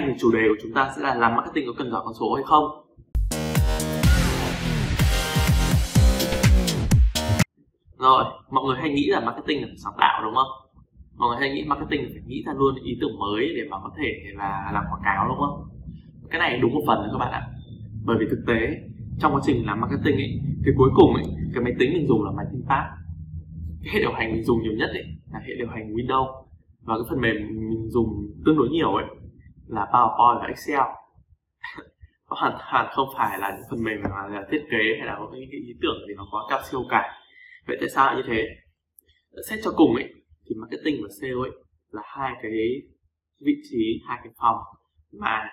nay 0.00 0.08
thì 0.08 0.18
chủ 0.20 0.32
đề 0.32 0.40
của 0.48 0.56
chúng 0.62 0.72
ta 0.72 0.92
sẽ 0.96 1.02
là 1.02 1.14
làm 1.14 1.36
marketing 1.36 1.66
có 1.66 1.72
cần 1.78 1.90
giỏi 1.90 2.02
con 2.04 2.14
số 2.14 2.34
hay 2.34 2.44
không. 2.44 2.64
Rồi, 7.98 8.24
mọi 8.50 8.64
người 8.66 8.76
hay 8.80 8.90
nghĩ 8.90 9.06
là 9.06 9.20
marketing 9.20 9.60
là 9.60 9.66
phải 9.66 9.76
sáng 9.76 9.92
tạo 9.98 10.24
đúng 10.24 10.34
không? 10.34 10.46
Mọi 11.16 11.28
người 11.28 11.38
hay 11.40 11.50
nghĩ 11.50 11.64
marketing 11.64 12.02
là 12.02 12.08
phải 12.12 12.22
nghĩ 12.26 12.42
ra 12.46 12.52
luôn 12.56 12.74
ý 12.84 12.98
tưởng 13.00 13.18
mới 13.18 13.52
để 13.56 13.62
mà 13.70 13.76
có 13.82 13.90
thể 13.98 14.22
là 14.34 14.70
làm 14.74 14.84
quảng 14.90 15.02
cáo 15.04 15.28
đúng 15.28 15.38
không? 15.38 15.68
Cái 16.30 16.38
này 16.38 16.58
đúng 16.58 16.74
một 16.74 16.82
phần 16.86 16.98
đấy 16.98 17.08
các 17.12 17.18
bạn 17.18 17.32
ạ. 17.32 17.42
Bởi 18.04 18.16
vì 18.20 18.26
thực 18.30 18.42
tế, 18.46 18.76
trong 19.20 19.34
quá 19.34 19.40
trình 19.44 19.66
làm 19.66 19.80
marketing 19.80 20.16
ấy, 20.16 20.40
thì 20.64 20.72
cuối 20.76 20.90
cùng 20.94 21.14
ấy, 21.14 21.24
cái 21.54 21.64
máy 21.64 21.72
tính 21.78 21.92
mình 21.94 22.06
dùng 22.06 22.24
là 22.24 22.30
máy 22.36 22.46
tính 22.52 22.62
pad 22.68 22.84
cái 23.82 23.94
hệ 23.94 24.00
điều 24.00 24.12
hành 24.12 24.32
mình 24.32 24.44
dùng 24.44 24.62
nhiều 24.62 24.72
nhất 24.72 24.90
ấy 24.92 25.04
là 25.32 25.40
hệ 25.46 25.54
điều 25.58 25.68
hành 25.68 25.94
Windows. 25.94 26.44
Và 26.82 26.94
cái 26.94 27.04
phần 27.10 27.20
mềm 27.20 27.36
mình 27.70 27.88
dùng 27.90 28.30
tương 28.44 28.56
đối 28.56 28.68
nhiều 28.68 28.94
ấy 28.94 29.04
là 29.68 29.84
PowerPoint 29.92 30.40
và 30.40 30.46
Excel. 30.46 30.80
Hoàn 32.24 32.58
toàn 32.58 32.86
không 32.92 33.08
phải 33.16 33.38
là 33.38 33.50
những 33.56 33.66
phần 33.70 33.84
mềm 33.84 34.00
mà 34.02 34.28
là 34.28 34.46
thiết 34.50 34.62
kế 34.70 34.82
hay 34.98 35.06
là 35.06 35.16
có 35.18 35.30
những 35.32 35.48
cái 35.52 35.60
ý 35.60 35.72
tưởng 35.82 35.98
gì 36.08 36.14
nó 36.16 36.26
quá 36.30 36.42
cao 36.50 36.60
siêu 36.70 36.84
cả. 36.90 37.02
Vậy 37.66 37.76
tại 37.80 37.88
sao 37.88 38.06
lại 38.06 38.16
như 38.16 38.22
thế? 38.26 38.46
Xét 39.48 39.58
cho 39.64 39.70
cùng 39.76 39.94
ấy, 39.94 40.08
thì 40.46 40.54
marketing 40.60 41.02
và 41.02 41.08
sale 41.20 41.32
ấy 41.32 41.50
là 41.90 42.02
hai 42.04 42.32
cái 42.42 42.52
vị 43.40 43.52
trí, 43.70 44.02
hai 44.08 44.18
cái 44.22 44.32
phòng 44.38 44.56
mà 45.12 45.48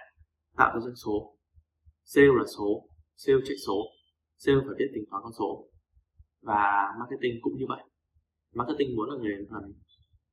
tạo 0.58 0.72
ra 0.74 0.80
doanh 0.80 0.96
số. 0.96 1.38
Sale 2.04 2.27
là 2.27 2.44
số 2.58 2.90
sale 3.16 3.40
check 3.48 3.60
số 3.68 3.77
sale 4.38 4.58
phải 4.66 4.76
biết 4.80 4.90
tính 4.94 5.04
toán 5.12 5.24
con 5.24 5.34
số. 5.40 5.68
Và 6.41 6.94
marketing 7.00 7.40
cũng 7.41 7.54
như 7.58 7.66
vậy. 7.68 7.84
Marketing 8.54 8.96
muốn 8.96 9.10
là 9.10 9.16
người 9.21 9.36
làm 9.49 9.63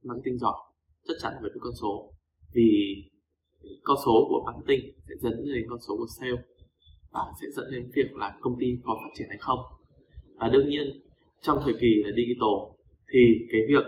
marketing 0.03 0.39
giỏi, 0.39 0.59
chắc 1.09 1.15
chắn 1.23 1.33
phải 1.41 1.51
biết 1.55 1.61
con 1.61 1.73
số. 1.83 2.15
Vì 2.55 2.71
con 3.83 3.97
số 4.05 4.27
của 4.29 4.43
marketing 4.47 4.93
sẽ 5.09 5.15
dẫn 5.21 5.45
đến 5.55 5.67
con 5.69 5.79
số 5.89 5.97
của 5.97 6.07
sale 6.21 6.43
và 7.11 7.21
sẽ 7.41 7.47
dẫn 7.53 7.67
đến 7.73 7.91
việc 7.95 8.15
là 8.15 8.39
công 8.41 8.57
ty 8.61 8.67
có 8.85 8.95
phát 8.95 9.11
triển 9.15 9.27
hay 9.29 9.39
không. 9.41 9.59
Và 10.35 10.49
đương 10.49 10.69
nhiên, 10.69 10.87
trong 11.41 11.59
thời 11.65 11.75
kỳ 11.81 12.03
là 12.05 12.11
digital 12.17 12.55
thì 13.13 13.21
cái 13.53 13.61
việc 13.69 13.85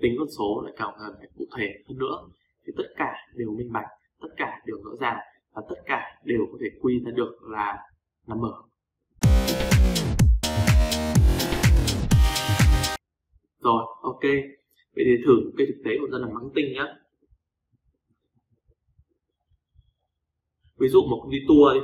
tính 0.00 0.14
con 0.18 0.28
số 0.38 0.62
lại 0.64 0.74
càng 0.76 0.94
cần 0.98 1.14
phải 1.18 1.28
cụ 1.36 1.44
thể 1.56 1.68
hơn 1.88 1.98
nữa. 1.98 2.28
Thì 2.66 2.72
tất 2.76 2.88
cả 2.96 3.12
đều 3.34 3.50
minh 3.50 3.72
bạch, 3.72 3.86
tất 4.20 4.28
cả 4.36 4.62
đều 4.66 4.76
rõ 4.84 4.90
ràng 5.00 5.18
và 5.54 5.62
tất 5.68 5.76
cả 5.86 6.20
đều 6.24 6.46
có 6.52 6.58
thể 6.60 6.66
quy 6.80 7.00
ra 7.04 7.10
được 7.10 7.32
là 7.42 7.76
number 8.26 8.52
rồi, 13.68 13.82
ok. 14.02 14.22
Vậy 14.96 15.04
thì 15.06 15.16
thử 15.26 15.52
cái 15.56 15.66
thực 15.66 15.82
tế 15.84 15.90
của 16.00 16.08
dân 16.12 16.20
làm 16.20 16.30
marketing 16.34 16.72
nhé 16.72 16.84
ví 20.78 20.88
dụ 20.88 21.02
một 21.02 21.18
công 21.22 21.32
ty 21.32 21.38
tour 21.48 21.74
đi, 21.74 21.80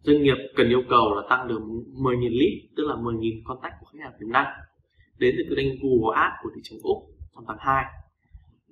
doanh 0.00 0.22
nghiệp 0.22 0.36
cần 0.56 0.68
yêu 0.68 0.82
cầu 0.88 1.14
là 1.14 1.22
tăng 1.30 1.48
được 1.48 1.60
10.000 1.94 2.20
lead, 2.20 2.52
tức 2.76 2.86
là 2.86 2.94
10.000 2.94 3.42
contact 3.44 3.74
của 3.80 3.86
khách 3.86 3.98
hàng 4.02 4.12
tiềm 4.20 4.28
năng 4.32 4.46
đến 5.18 5.34
từ 5.38 5.56
kênh 5.56 5.68
Google 5.82 6.20
Ads 6.20 6.34
của 6.42 6.50
thị 6.54 6.60
trường 6.64 6.78
Úc 6.82 6.98
trong 7.34 7.44
tháng 7.48 7.56
2 7.60 7.84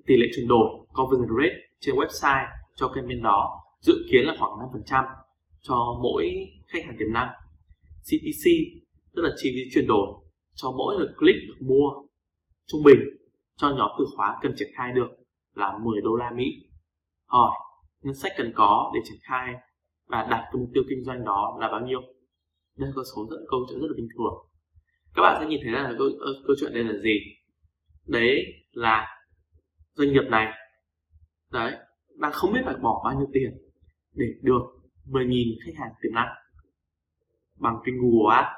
tỷ 0.06 0.16
lệ 0.16 0.26
chuyển 0.36 0.48
đổi, 0.48 0.68
conversion 0.92 1.28
rate 1.42 1.56
trên 1.80 1.94
website 1.94 2.46
cho 2.74 2.88
campaign 2.88 3.22
đó 3.22 3.60
dự 3.80 3.94
kiến 4.10 4.24
là 4.24 4.36
khoảng 4.38 4.52
5% 4.88 5.04
cho 5.62 5.98
mỗi 6.02 6.48
khách 6.66 6.84
hàng 6.84 6.96
tiềm 6.98 7.12
năng 7.12 7.28
CPC 8.02 8.44
tức 9.14 9.22
là 9.22 9.30
chi 9.36 9.50
phí 9.54 9.70
chuyển 9.74 9.86
đổi 9.86 10.06
cho 10.54 10.70
mỗi 10.70 10.96
lượt 10.98 11.14
click 11.18 11.38
được 11.48 11.66
mua 11.66 11.90
trung 12.66 12.82
bình 12.82 12.98
cho 13.56 13.70
nhóm 13.70 13.90
từ 13.98 14.04
khóa 14.16 14.38
cần 14.42 14.52
triển 14.56 14.68
khai 14.74 14.92
được 14.92 15.08
là 15.54 15.78
10 15.82 16.00
đô 16.00 16.16
la 16.16 16.30
Mỹ. 16.30 16.44
Hỏi 17.26 17.50
ngân 18.02 18.14
sách 18.14 18.32
cần 18.36 18.52
có 18.54 18.90
để 18.94 19.00
triển 19.04 19.18
khai 19.22 19.54
và 20.06 20.22
đạt 20.30 20.40
cái 20.44 20.60
mục 20.60 20.68
tiêu 20.74 20.82
kinh 20.88 21.04
doanh 21.04 21.24
đó 21.24 21.58
là 21.60 21.68
bao 21.68 21.80
nhiêu? 21.80 22.00
Đây 22.76 22.88
là 22.88 22.92
con 22.96 23.04
số 23.14 23.26
rất 23.30 23.36
câu 23.50 23.60
chuyện 23.68 23.80
rất 23.80 23.86
là 23.86 23.94
bình 23.96 24.08
thường. 24.18 24.34
Các 25.14 25.22
bạn 25.22 25.36
sẽ 25.40 25.46
nhìn 25.46 25.60
thấy 25.62 25.72
là 25.72 25.94
câu, 25.98 26.08
câu 26.46 26.56
chuyện 26.60 26.74
đây 26.74 26.84
là 26.84 26.92
gì? 27.02 27.18
Đấy 28.06 28.44
là 28.72 29.06
doanh 29.94 30.12
nghiệp 30.12 30.24
này. 30.30 30.52
Đấy 31.52 31.72
đang 32.18 32.32
không 32.32 32.52
biết 32.52 32.60
phải 32.64 32.74
bỏ 32.74 33.02
bao 33.04 33.14
nhiêu 33.18 33.28
tiền 33.32 33.50
để 34.14 34.26
được 34.42 34.62
10.000 35.06 35.56
khách 35.66 35.80
hàng 35.80 35.92
tiềm 36.02 36.12
năng 36.14 36.28
bằng 37.60 37.76
kênh 37.84 37.94
Google 38.00 38.36
Ads. 38.36 38.48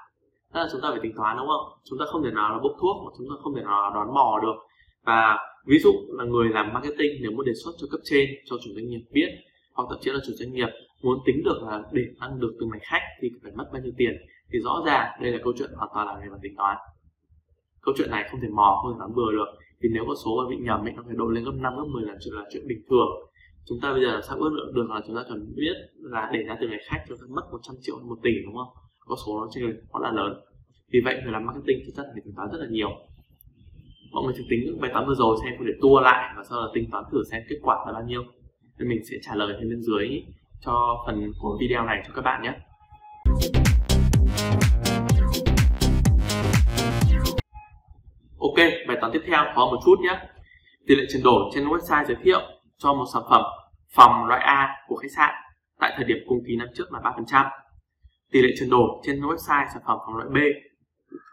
Tức 0.53 0.61
là 0.61 0.69
chúng 0.73 0.81
ta 0.81 0.89
phải 0.91 1.01
tính 1.03 1.13
toán 1.17 1.37
đúng 1.37 1.47
không? 1.47 1.81
Chúng 1.85 1.99
ta 1.99 2.05
không 2.09 2.23
thể 2.25 2.31
nào 2.31 2.51
là 2.53 2.59
bốc 2.63 2.73
thuốc 2.81 2.97
mà 3.05 3.11
chúng 3.19 3.27
ta 3.31 3.35
không 3.43 3.55
thể 3.57 3.63
nào 3.63 3.83
là 3.83 3.91
đón 3.95 4.15
mò 4.15 4.39
được 4.43 4.57
và 5.05 5.39
ví 5.67 5.79
dụ 5.79 5.93
là 6.19 6.25
người 6.25 6.49
làm 6.49 6.73
marketing 6.73 7.13
nếu 7.23 7.31
muốn 7.31 7.47
đề 7.47 7.53
xuất 7.65 7.73
cho 7.79 7.87
cấp 7.91 8.01
trên 8.05 8.29
cho 8.45 8.57
chủ 8.65 8.71
doanh 8.75 8.89
nghiệp 8.89 9.03
biết, 9.13 9.29
hoặc 9.75 9.87
thậm 9.91 9.99
chí 10.03 10.11
là 10.11 10.19
chủ 10.27 10.33
doanh 10.33 10.53
nghiệp 10.53 10.69
muốn 11.03 11.19
tính 11.27 11.43
được 11.45 11.63
là 11.63 11.83
để 11.93 12.03
tăng 12.21 12.41
được 12.41 12.53
từng 12.61 12.69
ngày 12.73 12.81
khách 12.83 13.07
thì 13.21 13.31
phải 13.43 13.53
mất 13.57 13.65
bao 13.73 13.83
nhiêu 13.83 13.93
tiền, 13.97 14.13
thì 14.53 14.59
rõ 14.59 14.83
ràng 14.87 15.07
đây 15.23 15.33
là 15.33 15.39
câu 15.45 15.53
chuyện 15.59 15.71
hoàn 15.77 15.91
toàn 15.95 16.07
là 16.07 16.15
về 16.23 16.27
mặt 16.31 16.39
tính 16.43 16.55
toán. 16.57 16.77
Câu 17.83 17.95
chuyện 17.99 18.11
này 18.11 18.29
không 18.31 18.41
thể 18.41 18.49
mò, 18.49 18.81
không 18.83 18.93
thể 18.93 18.99
đoán 18.99 19.15
bừa 19.15 19.33
được, 19.33 19.49
vì 19.81 19.89
nếu 19.93 20.05
có 20.09 20.15
số 20.25 20.31
mà 20.43 20.51
bị 20.51 20.57
nhầm 20.57 20.81
ấy, 20.87 20.93
nó 20.97 21.03
phải 21.07 21.17
độ 21.17 21.27
lên 21.27 21.45
gấp 21.45 21.55
5 21.55 21.77
gấp 21.77 21.85
10 21.93 22.03
là 22.07 22.15
chuyện 22.25 22.35
là 22.35 22.45
chuyện 22.53 22.69
bình 22.69 22.83
thường. 22.91 23.09
Chúng 23.69 23.79
ta 23.83 23.93
bây 23.93 24.03
giờ 24.03 24.21
sao 24.29 24.37
ước 24.39 24.53
lượng 24.53 24.75
được 24.75 24.91
là 24.91 25.01
chúng 25.07 25.17
ta 25.17 25.23
cần 25.29 25.53
biết 25.57 25.77
là 25.97 26.31
để 26.33 26.41
ra 26.43 26.57
từ 26.61 26.69
ngày 26.69 26.81
khách 26.89 27.05
chúng 27.09 27.19
ta 27.19 27.27
mất 27.29 27.43
100 27.53 27.77
triệu 27.81 27.97
một 27.99 28.19
tỷ, 28.23 28.31
đúng 28.45 28.55
không? 28.55 28.69
Có 28.99 29.17
số 29.27 29.41
nó 29.41 29.47
chênh 29.51 29.67
lệch 29.67 29.77
quá 29.91 30.01
là 30.05 30.11
lớn. 30.13 30.33
Vì 30.93 31.01
vậy 31.05 31.21
người 31.23 31.33
làm 31.33 31.47
marketing 31.47 31.79
thì 31.87 31.93
chắc 31.97 32.03
phải 32.13 32.23
tính 32.25 32.35
toán 32.37 32.49
rất 32.53 32.59
là 32.59 32.67
nhiều 32.71 32.91
mọi 34.13 34.25
người 34.25 34.35
thử 34.37 34.43
tính 34.51 34.81
bài 34.81 34.91
toán 34.95 35.07
vừa 35.07 35.15
rồi 35.15 35.37
xem 35.43 35.55
có 35.59 35.65
để 35.65 35.73
tua 35.81 36.01
lại 36.01 36.35
và 36.37 36.45
sau 36.49 36.59
đó 36.59 36.71
tính 36.75 36.89
toán 36.91 37.05
thử 37.13 37.23
xem 37.31 37.43
kết 37.49 37.57
quả 37.63 37.77
là 37.87 37.93
bao 37.93 38.03
nhiêu 38.03 38.23
thì 38.79 38.85
mình 38.85 38.99
sẽ 39.11 39.17
trả 39.23 39.35
lời 39.35 39.57
thêm 39.61 39.69
bên 39.71 39.83
dưới 39.83 40.23
cho 40.61 41.03
phần 41.07 41.33
của 41.41 41.59
video 41.61 41.85
này 41.85 42.03
cho 42.07 42.13
các 42.15 42.23
bạn 42.23 42.43
nhé 42.43 42.53
Ok, 48.39 48.59
bài 48.89 48.97
toán 49.01 49.13
tiếp 49.13 49.23
theo 49.27 49.45
khó 49.55 49.67
một 49.67 49.79
chút 49.85 49.97
nhé 50.03 50.19
tỷ 50.87 50.95
lệ 50.95 51.05
chuyển 51.13 51.23
đổi 51.23 51.51
trên 51.55 51.65
website 51.65 52.05
giới 52.05 52.17
thiệu 52.23 52.41
cho 52.79 52.95
một 52.95 53.05
sản 53.13 53.23
phẩm 53.31 53.43
phòng 53.95 54.25
loại 54.27 54.41
A 54.41 54.69
của 54.89 54.97
khách 54.97 55.13
sạn 55.17 55.35
tại 55.81 55.93
thời 55.97 56.05
điểm 56.05 56.19
cùng 56.27 56.39
kỳ 56.47 56.57
năm 56.57 56.69
trước 56.75 56.93
là 56.93 57.01
3%. 57.01 57.51
Tỷ 58.33 58.43
lệ 58.43 58.49
chuyển 58.59 58.71
đổi 58.71 58.89
trên 59.03 59.21
website 59.21 59.67
sản 59.75 59.83
phẩm 59.87 59.99
phòng 60.07 60.17
loại 60.17 60.29
B 60.29 60.37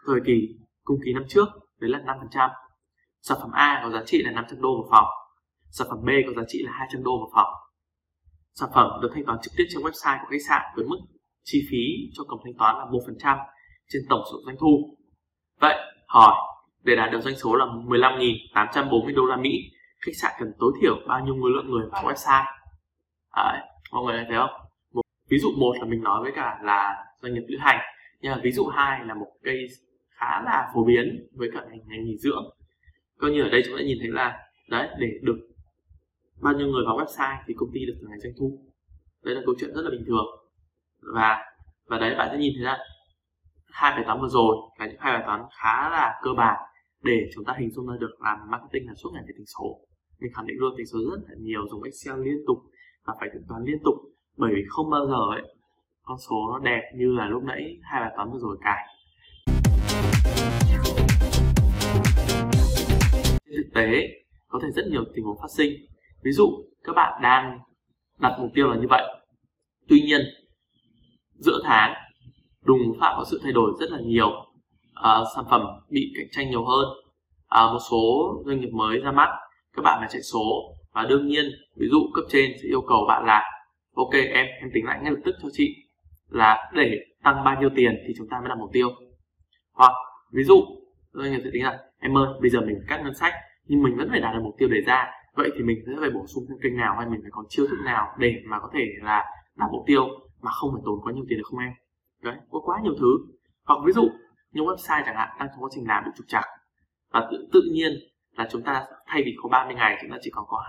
thời 0.06 0.20
kỳ 0.26 0.48
cùng 0.84 0.98
kỳ 1.04 1.12
năm 1.12 1.24
trước 1.28 1.48
đấy 1.80 1.90
là 1.90 1.98
5%. 1.98 2.50
Sản 3.22 3.38
phẩm 3.40 3.50
A 3.52 3.80
có 3.84 3.90
giá 3.90 4.02
trị 4.06 4.22
là 4.22 4.30
500 4.30 4.60
đô 4.60 4.76
một 4.76 4.88
phòng. 4.90 5.06
Sản 5.70 5.86
phẩm 5.90 5.98
B 6.04 6.08
có 6.26 6.42
giá 6.42 6.46
trị 6.48 6.62
là 6.62 6.72
200 6.72 7.02
đô 7.02 7.10
một 7.10 7.30
phòng. 7.34 7.52
Sản 8.54 8.68
phẩm 8.74 8.90
được 9.02 9.10
thanh 9.14 9.24
toán 9.24 9.38
trực 9.42 9.52
tiếp 9.56 9.64
trên 9.70 9.82
website 9.82 10.18
của 10.20 10.26
khách 10.30 10.44
sạn 10.48 10.62
với 10.76 10.84
mức 10.84 10.98
chi 11.44 11.58
phí 11.70 12.10
cho 12.14 12.24
cổng 12.28 12.40
thanh 12.44 12.54
toán 12.58 12.76
là 12.76 12.84
1% 12.84 13.38
trên 13.88 14.02
tổng 14.08 14.22
số 14.32 14.38
doanh 14.46 14.56
thu. 14.60 14.96
Vậy, 15.60 15.76
hỏi 16.06 16.34
để 16.82 16.96
đạt 16.96 17.12
được 17.12 17.20
doanh 17.20 17.36
số 17.36 17.54
là 17.54 17.64
15.840 17.64 19.14
đô 19.14 19.26
la 19.26 19.36
Mỹ 19.36 19.50
khách 20.00 20.12
sạn 20.14 20.32
cần 20.38 20.52
tối 20.58 20.72
thiểu 20.80 20.94
bao 21.08 21.24
nhiêu 21.24 21.34
người 21.34 21.52
lượng 21.52 21.70
người 21.70 21.88
vào 21.92 22.04
website 22.04 22.44
à, 23.30 23.62
mọi 23.92 24.04
người 24.04 24.24
thấy 24.28 24.36
không 24.36 24.50
một, 24.92 25.02
ví 25.28 25.38
dụ 25.38 25.48
một 25.58 25.72
là 25.78 25.84
mình 25.84 26.02
nói 26.02 26.22
với 26.22 26.32
cả 26.36 26.60
là 26.62 27.04
doanh 27.22 27.34
nghiệp 27.34 27.44
lữ 27.48 27.58
hành 27.60 27.80
nhưng 28.20 28.32
mà 28.32 28.40
ví 28.42 28.52
dụ 28.52 28.66
hai 28.66 29.04
là 29.04 29.14
một 29.14 29.26
cây 29.42 29.66
khá 30.10 30.42
là 30.42 30.70
phổ 30.74 30.84
biến 30.84 31.28
với 31.32 31.48
cả 31.54 31.60
ngành, 31.70 31.80
ngành 31.86 32.04
nghỉ 32.04 32.16
dưỡng 32.18 32.44
coi 33.20 33.30
như 33.30 33.42
ở 33.42 33.48
đây 33.48 33.62
chúng 33.66 33.76
ta 33.76 33.82
nhìn 33.82 33.98
thấy 34.00 34.08
là, 34.08 34.38
đấy, 34.68 34.88
để 34.98 35.08
được 35.22 35.38
bao 36.40 36.54
nhiêu 36.54 36.68
người 36.68 36.84
vào 36.86 36.96
website 36.96 37.36
thì 37.46 37.54
công 37.56 37.70
ty 37.74 37.80
được 37.86 37.94
từng 38.00 38.10
ngày 38.10 38.18
doanh 38.22 38.32
thu. 38.38 38.58
Đấy 39.24 39.34
là 39.34 39.40
câu 39.46 39.54
chuyện 39.60 39.74
rất 39.74 39.82
là 39.82 39.90
bình 39.90 40.04
thường. 40.06 40.26
Và 41.14 41.44
và 41.86 41.98
đấy, 41.98 42.14
bạn 42.18 42.28
sẽ 42.32 42.38
nhìn 42.38 42.52
thấy 42.56 42.64
là 42.64 42.78
hai 43.66 43.92
bài 43.94 44.02
toán 44.06 44.20
vừa 44.20 44.28
rồi 44.28 44.56
là 44.78 44.86
những 44.86 45.00
hai 45.00 45.12
bài 45.12 45.22
toán 45.26 45.40
khá 45.62 45.90
là 45.90 46.20
cơ 46.22 46.30
bản 46.36 46.56
để 47.02 47.30
chúng 47.34 47.44
ta 47.44 47.54
hình 47.58 47.70
dung 47.70 47.86
ra 47.86 47.96
được 48.00 48.14
làm 48.20 48.38
marketing 48.50 48.88
là 48.88 48.94
suốt 48.94 49.10
ngày 49.12 49.22
về 49.26 49.32
tính 49.36 49.46
số. 49.46 49.80
Mình 50.20 50.32
khẳng 50.34 50.46
định 50.46 50.56
luôn 50.60 50.74
tính 50.76 50.86
số 50.86 50.98
rất 50.98 51.20
là 51.28 51.34
nhiều, 51.38 51.68
dùng 51.70 51.82
excel 51.82 52.24
liên 52.24 52.44
tục 52.46 52.58
và 53.04 53.14
phải 53.20 53.28
tính 53.32 53.42
toán 53.48 53.64
liên 53.64 53.78
tục 53.84 53.94
bởi 54.36 54.50
vì 54.54 54.62
không 54.68 54.90
bao 54.90 55.06
giờ 55.06 55.36
ấy, 55.36 55.54
con 56.02 56.18
số 56.28 56.36
nó 56.52 56.58
đẹp 56.58 56.82
như 56.96 57.12
là 57.12 57.28
lúc 57.28 57.42
nãy 57.42 57.78
hai 57.82 58.00
bài 58.00 58.12
toán 58.16 58.30
vừa 58.32 58.38
rồi 58.38 58.56
cài. 58.64 58.86
Tế 63.80 64.08
có 64.48 64.60
thể 64.62 64.68
rất 64.70 64.86
nhiều 64.90 65.04
tình 65.14 65.24
huống 65.24 65.38
phát 65.40 65.50
sinh. 65.56 65.72
Ví 66.22 66.32
dụ 66.32 66.48
các 66.84 66.92
bạn 66.92 67.22
đang 67.22 67.58
đặt 68.18 68.36
mục 68.40 68.50
tiêu 68.54 68.68
là 68.68 68.76
như 68.76 68.86
vậy. 68.90 69.02
Tuy 69.88 70.00
nhiên 70.00 70.20
giữa 71.38 71.60
tháng 71.64 71.94
đùng 72.64 72.80
phạm 73.00 73.14
có 73.16 73.24
sự 73.30 73.40
thay 73.42 73.52
đổi 73.52 73.72
rất 73.80 73.90
là 73.90 73.98
nhiều. 74.00 74.30
À, 74.94 75.18
sản 75.34 75.44
phẩm 75.50 75.62
bị 75.90 76.12
cạnh 76.16 76.26
tranh 76.32 76.50
nhiều 76.50 76.64
hơn. 76.64 76.88
À, 77.48 77.66
một 77.66 77.78
số 77.90 78.34
doanh 78.46 78.60
nghiệp 78.60 78.70
mới 78.72 78.98
ra 78.98 79.12
mắt 79.12 79.28
các 79.76 79.82
bạn 79.82 79.98
phải 80.00 80.08
chạy 80.12 80.22
số. 80.22 80.74
Và 80.92 81.06
đương 81.08 81.26
nhiên 81.26 81.44
ví 81.76 81.86
dụ 81.90 81.98
cấp 82.14 82.24
trên 82.28 82.50
sẽ 82.62 82.68
yêu 82.68 82.80
cầu 82.80 83.04
bạn 83.08 83.24
là 83.26 83.42
ok 83.94 84.12
em 84.12 84.46
em 84.60 84.70
tính 84.74 84.84
lại 84.84 84.98
ngay 85.02 85.12
lập 85.12 85.20
tức 85.24 85.34
cho 85.42 85.48
chị 85.52 85.76
là 86.28 86.70
để 86.74 86.98
tăng 87.22 87.44
bao 87.44 87.60
nhiêu 87.60 87.70
tiền 87.76 87.92
thì 88.06 88.14
chúng 88.18 88.28
ta 88.30 88.36
mới 88.40 88.48
đặt 88.48 88.58
mục 88.58 88.70
tiêu. 88.72 88.88
Hoặc 89.72 89.92
ví 90.32 90.44
dụ 90.44 90.64
doanh 91.12 91.30
nghiệp 91.32 91.40
sẽ 91.44 91.50
tính 91.52 91.64
là 91.64 91.78
em 92.00 92.18
ơi 92.18 92.26
bây 92.40 92.50
giờ 92.50 92.60
mình 92.60 92.76
cắt 92.88 93.00
ngân 93.04 93.14
sách 93.14 93.34
nhưng 93.64 93.82
mình 93.82 93.96
vẫn 93.96 94.08
phải 94.10 94.20
đạt 94.20 94.34
được 94.34 94.40
mục 94.42 94.54
tiêu 94.58 94.68
đề 94.68 94.80
ra. 94.86 95.10
Vậy 95.34 95.50
thì 95.56 95.62
mình 95.62 95.78
sẽ 95.86 95.92
phải 96.00 96.10
bổ 96.10 96.26
sung 96.26 96.44
thêm 96.48 96.58
kênh 96.62 96.76
nào 96.76 96.96
hay 96.96 97.06
mình 97.06 97.20
phải 97.22 97.30
có 97.30 97.44
chiêu 97.48 97.66
thức 97.66 97.78
nào 97.84 98.14
để 98.18 98.34
mà 98.46 98.58
có 98.60 98.70
thể 98.74 98.84
là 99.02 99.24
đạt 99.56 99.70
mục 99.72 99.82
tiêu 99.86 100.08
mà 100.40 100.50
không 100.50 100.70
phải 100.72 100.82
tốn 100.84 101.00
quá 101.02 101.12
nhiều 101.12 101.24
tiền 101.28 101.38
được 101.38 101.44
không 101.50 101.60
em? 101.60 101.72
Đấy 102.22 102.36
có 102.50 102.60
quá 102.64 102.80
nhiều 102.82 102.94
thứ. 103.00 103.16
Hoặc 103.66 103.78
ví 103.86 103.92
dụ 103.92 104.08
những 104.52 104.66
website 104.66 105.02
chẳng 105.06 105.16
hạn 105.16 105.28
đang 105.38 105.48
trong 105.48 105.64
quá 105.64 105.70
trình 105.74 105.88
làm 105.88 106.04
bị 106.04 106.10
trục 106.16 106.26
trặc. 106.28 106.44
Và 107.12 107.28
tự, 107.30 107.48
tự 107.52 107.62
nhiên 107.72 107.92
là 108.36 108.48
chúng 108.50 108.62
ta 108.62 108.86
thay 109.06 109.22
vì 109.24 109.36
có 109.42 109.48
30 109.48 109.74
ngày 109.74 109.98
chúng 110.00 110.10
ta 110.10 110.16
chỉ 110.20 110.30
còn 110.34 110.44
có 110.48 110.64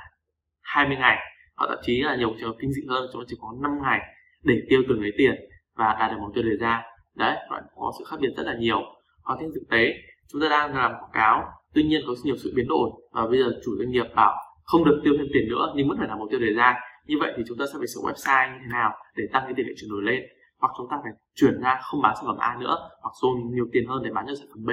20 0.61 0.97
ngày 0.97 1.17
hoặc 1.57 1.67
thậm 1.69 1.79
chí 1.81 2.01
là 2.01 2.15
nhiều 2.15 2.33
trường 2.39 2.49
hợp 2.49 2.55
kinh 2.59 2.71
dị 2.71 2.81
hơn 2.89 3.09
chúng 3.13 3.21
ta 3.21 3.25
chỉ 3.27 3.37
có 3.41 3.53
5 3.61 3.71
ngày 3.83 3.99
để 4.43 4.55
tiêu 4.69 4.81
từng 4.89 5.01
lấy 5.01 5.11
tiền 5.17 5.35
và 5.75 5.97
đạt 5.99 6.11
được 6.11 6.17
mục 6.19 6.31
tiêu 6.33 6.43
đề 6.43 6.57
ra. 6.59 6.83
Đấy 7.15 7.37
có 7.75 7.91
sự 7.99 8.05
khác 8.07 8.17
biệt 8.21 8.29
rất 8.37 8.43
là 8.43 8.55
nhiều. 8.59 8.81
Hoặc 9.23 9.37
trên 9.39 9.49
thực 9.53 9.63
tế 9.69 9.93
chúng 10.31 10.41
ta 10.41 10.49
đang 10.49 10.75
làm 10.75 10.91
quảng 10.91 11.11
cáo 11.13 11.43
tuy 11.73 11.83
nhiên 11.83 12.01
có 12.07 12.13
nhiều 12.23 12.35
sự 12.37 12.53
biến 12.55 12.67
đổi 12.67 12.89
và 13.11 13.27
bây 13.27 13.39
giờ 13.39 13.51
chủ 13.65 13.71
doanh 13.77 13.91
nghiệp 13.91 14.05
bảo 14.15 14.33
không 14.63 14.85
được 14.85 15.01
tiêu 15.03 15.13
thêm 15.17 15.27
tiền 15.33 15.49
nữa 15.49 15.73
nhưng 15.75 15.89
vẫn 15.89 15.97
phải 15.97 16.07
là 16.07 16.15
mục 16.15 16.27
tiêu 16.31 16.39
đề 16.39 16.53
ra. 16.53 16.75
Như 17.07 17.15
vậy 17.19 17.33
thì 17.37 17.43
chúng 17.47 17.57
ta 17.57 17.65
sẽ 17.65 17.73
phải 17.77 17.87
sửa 17.87 18.01
website 18.01 18.53
như 18.53 18.59
thế 18.61 18.69
nào 18.71 18.91
để 19.15 19.23
tăng 19.33 19.43
cái 19.45 19.53
tỷ 19.57 19.63
lệ 19.63 19.73
chuyển 19.77 19.89
đổi 19.89 20.01
lên? 20.03 20.23
Hoặc 20.59 20.71
chúng 20.77 20.87
ta 20.91 20.97
phải 21.03 21.11
chuyển 21.35 21.61
ra 21.61 21.79
không 21.83 22.01
bán 22.01 22.15
sản 22.15 22.25
phẩm 22.27 22.37
A 22.37 22.57
nữa 22.59 22.89
hoặc 23.01 23.11
dồn 23.21 23.35
nhiều 23.53 23.65
tiền 23.71 23.87
hơn 23.87 24.03
để 24.03 24.09
bán 24.13 24.25
cho 24.27 24.35
sản 24.35 24.47
phẩm 24.49 24.65
B 24.65 24.69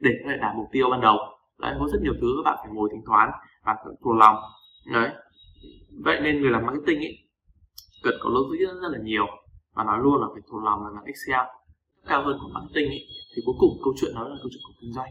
để 0.00 0.10
có 0.22 0.30
thể 0.30 0.36
đạt 0.40 0.56
mục 0.56 0.66
tiêu 0.72 0.90
ban 0.90 1.00
đầu. 1.00 1.16
Đấy 1.58 1.74
có 1.78 1.88
rất 1.92 1.98
nhiều 2.02 2.14
thứ 2.20 2.28
các 2.36 2.50
bạn 2.50 2.58
phải 2.62 2.72
ngồi 2.74 2.88
tính 2.92 3.02
toán 3.06 3.30
và 3.64 3.74
phải 3.84 3.94
thuộc 4.04 4.16
lòng. 4.16 4.36
Đấy. 4.92 5.10
Vậy 6.04 6.20
nên 6.22 6.40
người 6.40 6.50
làm 6.50 6.66
marketing 6.66 6.98
ấy 6.98 7.18
cần 8.02 8.14
có 8.20 8.30
logic 8.30 8.58
rất, 8.60 8.74
rất 8.82 8.88
là 8.92 8.98
nhiều 9.02 9.26
và 9.74 9.84
nói 9.84 9.98
luôn 10.02 10.20
là 10.20 10.26
phải 10.32 10.42
thuộc 10.50 10.62
lòng 10.64 10.84
là 10.84 10.90
làm 10.94 11.04
Excel 11.04 11.46
cao 12.06 12.22
hơn 12.24 12.38
của 12.40 12.50
marketing 12.54 12.88
ấy, 12.88 13.02
thì 13.36 13.42
cuối 13.46 13.54
cùng 13.58 13.70
câu 13.84 13.92
chuyện 14.00 14.14
đó 14.14 14.28
là 14.28 14.36
câu 14.42 14.48
chuyện 14.52 14.62
của 14.66 14.74
kinh 14.80 14.92
doanh 14.92 15.10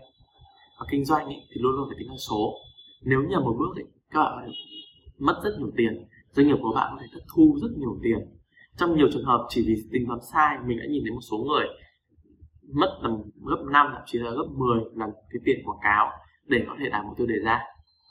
và 0.79 0.85
kinh 0.91 1.05
doanh 1.05 1.25
ấy, 1.25 1.47
thì 1.49 1.61
luôn 1.61 1.75
luôn 1.75 1.89
phải 1.89 1.95
tính 1.99 2.07
theo 2.07 2.17
số. 2.29 2.53
Nếu 3.01 3.21
nhầm 3.29 3.43
một 3.43 3.55
bước 3.59 3.75
ấy, 3.75 3.85
các 4.11 4.23
bạn 4.23 4.49
mất 5.19 5.41
rất 5.43 5.51
nhiều 5.57 5.71
tiền. 5.77 6.07
Doanh 6.31 6.47
nghiệp 6.47 6.57
của 6.61 6.71
bạn 6.75 6.91
có 6.95 7.01
thể 7.01 7.07
thất 7.13 7.23
thu 7.35 7.57
rất 7.61 7.69
nhiều 7.77 7.99
tiền. 8.03 8.19
Trong 8.77 8.97
nhiều 8.97 9.07
trường 9.13 9.25
hợp 9.25 9.45
chỉ 9.49 9.63
vì 9.67 9.75
tính 9.91 10.07
toán 10.07 10.19
sai 10.33 10.57
mình 10.65 10.77
đã 10.79 10.85
nhìn 10.89 11.03
thấy 11.03 11.11
một 11.11 11.21
số 11.31 11.37
người 11.37 11.67
mất 12.73 12.99
tầm 13.03 13.11
gấp 13.45 13.63
5 13.71 13.87
thậm 13.93 14.01
chí 14.05 14.19
là 14.19 14.31
gấp 14.31 14.47
10 14.57 14.79
lần 14.95 15.09
cái 15.29 15.39
tiền 15.45 15.59
quảng 15.65 15.79
cáo 15.83 16.09
để 16.45 16.65
có 16.67 16.75
thể 16.79 16.89
đạt 16.89 17.05
mục 17.05 17.17
tiêu 17.17 17.27
đề 17.27 17.35
ra. 17.43 17.59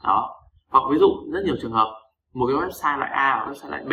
Đó. 0.05 0.35
Hoặc 0.69 0.82
ví 0.93 0.99
dụ 0.99 1.06
rất 1.32 1.44
nhiều 1.44 1.56
trường 1.61 1.73
hợp 1.73 1.88
một 2.35 2.47
cái 2.47 2.56
website 2.56 2.99
loại 2.99 3.11
A 3.11 3.44
và 3.44 3.53
website 3.53 3.70
loại 3.70 3.85
B 3.85 3.93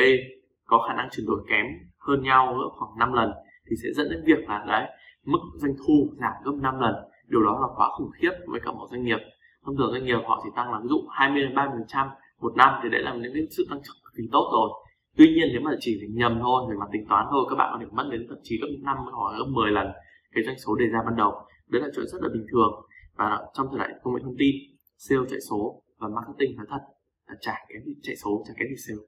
có 0.65 0.85
khả 0.87 0.93
năng 0.93 1.09
chuyển 1.11 1.25
đổi 1.25 1.45
kém 1.49 1.65
hơn 1.97 2.23
nhau 2.23 2.53
gấp 2.53 2.69
khoảng 2.79 2.97
5 2.99 3.13
lần 3.13 3.31
thì 3.69 3.75
sẽ 3.83 3.89
dẫn 3.95 4.09
đến 4.09 4.23
việc 4.25 4.49
là 4.49 4.65
đấy 4.67 4.89
mức 5.25 5.39
doanh 5.55 5.73
thu 5.77 6.09
giảm 6.19 6.33
gấp 6.43 6.51
5 6.61 6.79
lần 6.79 6.95
điều 7.27 7.43
đó 7.43 7.59
là 7.61 7.67
quá 7.75 7.89
khủng 7.97 8.11
khiếp 8.21 8.31
với 8.47 8.59
cả 8.65 8.71
một 8.71 8.87
doanh 8.91 9.03
nghiệp. 9.03 9.19
Thông 9.65 9.77
thường 9.77 9.91
doanh 9.91 10.05
nghiệp 10.05 10.17
họ 10.27 10.41
chỉ 10.43 10.49
tăng 10.55 10.71
là 10.71 10.79
ví 10.79 10.87
dụ 10.89 11.07
20 11.11 11.41
đến 11.41 11.55
30 11.55 11.73
phần 11.77 11.87
trăm 11.87 12.07
một 12.41 12.55
năm 12.55 12.73
thì 12.83 12.89
đấy 12.89 13.01
là 13.01 13.13
những 13.13 13.33
cái 13.33 13.43
sự 13.51 13.65
tăng 13.69 13.79
trưởng 13.83 13.95
cực 14.03 14.13
kỳ 14.17 14.23
tốt 14.31 14.49
rồi. 14.53 14.69
Tuy 15.17 15.27
nhiên 15.27 15.47
nếu 15.51 15.61
mà 15.61 15.71
chỉ 15.79 16.01
nhầm 16.09 16.39
thôi, 16.41 16.63
về 16.69 16.75
mặt 16.79 16.85
tính 16.91 17.05
toán 17.09 17.25
thôi, 17.29 17.45
các 17.49 17.55
bạn 17.55 17.69
có 17.73 17.79
thể 17.79 17.85
mất 17.91 18.07
đến 18.11 18.25
thậm 18.29 18.37
chí 18.43 18.59
gấp 18.61 18.67
5 18.83 18.97
hoặc 19.11 19.37
gấp 19.37 19.45
10 19.49 19.71
lần 19.71 19.87
cái 20.33 20.43
doanh 20.43 20.59
số 20.59 20.75
đề 20.75 20.85
ra 20.85 20.99
ban 21.05 21.15
đầu. 21.15 21.33
Đấy 21.67 21.81
là 21.81 21.87
chuyện 21.95 22.05
rất 22.07 22.21
là 22.21 22.29
bình 22.33 22.45
thường. 22.51 22.71
Và 23.15 23.39
trong 23.53 23.67
thời 23.71 23.79
đại 23.79 23.89
công 24.03 24.13
nghệ 24.13 24.19
thông 24.23 24.35
tin, 24.37 24.55
sale 24.97 25.21
chạy 25.29 25.39
số 25.49 25.81
và 25.99 26.07
marketing 26.07 26.57
nói 26.57 26.65
thật 26.69 26.79
là 27.27 27.35
chả 27.41 27.55
kém 27.69 27.81
gì 27.85 27.93
chạy 28.03 28.15
số, 28.15 28.43
chả 28.47 28.53
kém 28.59 28.67
gì 28.69 28.75
sale. 28.87 29.03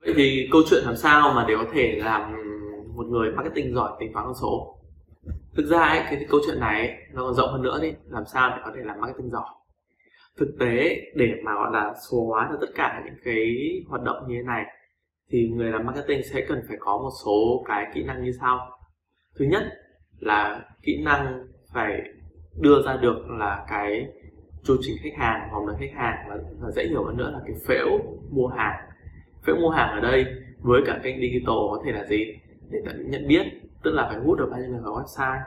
Vậy 0.00 0.14
thì 0.16 0.48
câu 0.52 0.62
chuyện 0.70 0.82
làm 0.84 0.96
sao 0.96 1.32
mà 1.34 1.44
để 1.48 1.54
có 1.56 1.64
thể 1.72 2.00
làm 2.04 2.34
một 2.98 3.06
người 3.06 3.32
marketing 3.32 3.74
giỏi 3.74 3.92
tính 4.00 4.12
toán 4.12 4.26
con 4.26 4.34
số. 4.34 4.78
Thực 5.56 5.66
ra 5.66 5.78
ấy, 5.78 6.00
cái 6.04 6.26
câu 6.28 6.40
chuyện 6.46 6.60
này 6.60 6.86
ấy, 6.86 6.96
nó 7.12 7.22
còn 7.22 7.34
rộng 7.34 7.52
hơn 7.52 7.62
nữa 7.62 7.78
đi 7.82 7.92
làm 8.08 8.24
sao 8.32 8.50
để 8.50 8.62
có 8.64 8.72
thể 8.76 8.82
làm 8.84 9.00
marketing 9.00 9.30
giỏi. 9.30 9.46
Thực 10.38 10.48
tế 10.60 11.00
để 11.14 11.32
mà 11.44 11.54
gọi 11.54 11.70
là 11.72 11.94
số 12.10 12.26
hóa 12.26 12.48
được 12.50 12.58
tất 12.60 12.72
cả 12.74 13.02
những 13.04 13.14
cái 13.24 13.56
hoạt 13.88 14.02
động 14.02 14.16
như 14.28 14.34
thế 14.36 14.42
này 14.42 14.64
thì 15.30 15.48
người 15.48 15.72
làm 15.72 15.86
marketing 15.86 16.22
sẽ 16.22 16.44
cần 16.48 16.62
phải 16.68 16.76
có 16.80 16.98
một 16.98 17.10
số 17.24 17.64
cái 17.68 17.86
kỹ 17.94 18.04
năng 18.04 18.24
như 18.24 18.32
sau. 18.40 18.70
Thứ 19.38 19.44
nhất 19.44 19.62
là 20.20 20.64
kỹ 20.82 21.02
năng 21.04 21.46
phải 21.74 22.02
đưa 22.60 22.82
ra 22.82 22.96
được 22.96 23.30
là 23.38 23.66
cái 23.68 24.06
chu 24.64 24.76
trình 24.80 24.96
khách 25.02 25.16
hàng 25.24 25.48
vòng 25.52 25.66
đời 25.66 25.76
khách 25.80 25.96
hàng 25.96 26.26
và, 26.28 26.36
và 26.60 26.70
dễ 26.70 26.86
hiểu 26.86 27.04
hơn 27.04 27.16
nữa 27.16 27.30
là 27.32 27.40
cái 27.46 27.54
phễu 27.66 27.88
mua 28.30 28.46
hàng. 28.46 28.88
Phễu 29.42 29.56
mua 29.56 29.70
hàng 29.70 29.90
ở 29.90 30.00
đây 30.00 30.26
với 30.58 30.82
cả 30.86 31.00
kênh 31.02 31.20
digital 31.20 31.56
có 31.70 31.82
thể 31.84 31.92
là 31.92 32.04
gì? 32.04 32.34
Để 32.70 32.80
nhận 33.04 33.28
biết, 33.28 33.46
tức 33.82 33.90
là 33.90 34.08
phải 34.08 34.18
hút 34.18 34.38
được 34.38 34.48
bao 34.50 34.60
nhiêu 34.60 34.68
người 34.70 34.80
vào 34.80 34.92
website, 34.92 35.40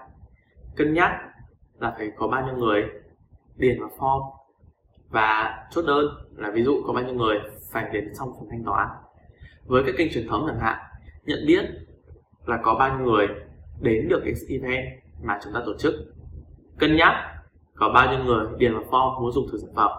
cân 0.75 0.93
nhắc 0.93 1.11
là 1.79 1.93
phải 1.97 2.11
có 2.15 2.27
bao 2.27 2.45
nhiêu 2.45 2.55
người 2.55 2.83
điền 3.55 3.79
vào 3.79 3.89
form. 3.97 4.31
Và 5.09 5.59
chốt 5.71 5.85
đơn 5.87 6.05
là 6.35 6.51
ví 6.51 6.63
dụ 6.63 6.83
có 6.87 6.93
bao 6.93 7.03
nhiêu 7.03 7.13
người 7.13 7.39
phải 7.71 7.89
đến 7.93 8.15
xong 8.15 8.33
phần 8.39 8.49
thanh 8.49 8.63
toán. 8.63 8.87
Với 9.65 9.83
cái 9.83 9.93
kênh 9.97 10.11
truyền 10.13 10.27
thống 10.27 10.45
chẳng 10.47 10.59
hạn, 10.59 10.77
nhận 11.25 11.39
biết 11.47 11.65
là 12.45 12.59
có 12.63 12.75
bao 12.75 12.97
nhiêu 12.97 13.05
người 13.05 13.27
đến 13.81 14.07
được 14.09 14.21
cái 14.23 14.33
event 14.49 14.85
mà 15.23 15.39
chúng 15.43 15.53
ta 15.53 15.61
tổ 15.65 15.73
chức. 15.77 15.93
Cân 16.77 16.95
nhắc 16.95 17.13
có 17.75 17.89
bao 17.89 18.11
nhiêu 18.11 18.25
người 18.25 18.47
điền 18.57 18.73
vào 18.73 18.83
form 18.83 19.21
muốn 19.21 19.31
dùng 19.31 19.47
thử 19.51 19.57
sản 19.57 19.75
phẩm. 19.75 19.91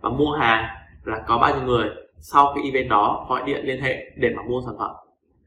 Và 0.00 0.10
mua 0.10 0.32
hàng 0.32 0.64
là 1.04 1.24
có 1.26 1.38
bao 1.38 1.56
nhiêu 1.56 1.66
người 1.66 1.90
sau 2.18 2.52
cái 2.54 2.64
event 2.64 2.90
đó 2.90 3.26
gọi 3.28 3.42
điện 3.46 3.64
liên 3.64 3.80
hệ 3.80 4.12
để 4.16 4.34
mà 4.36 4.42
mua 4.42 4.60
sản 4.66 4.74
phẩm 4.78 4.90